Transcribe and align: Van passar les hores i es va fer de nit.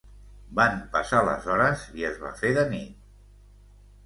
Van 0.59 0.79
passar 0.95 1.19
les 1.27 1.45
hores 1.55 1.83
i 2.01 2.09
es 2.09 2.19
va 2.25 2.33
fer 2.41 2.53
de 2.57 2.65
nit. 2.73 2.99